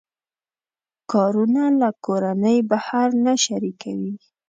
[1.11, 4.13] کارونه له کورنۍ بهر نه شریکوي.